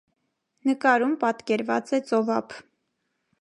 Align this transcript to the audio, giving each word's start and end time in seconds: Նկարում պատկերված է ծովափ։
Նկարում 0.69 1.13
պատկերված 1.25 1.93
է 1.99 2.01
ծովափ։ 2.09 2.57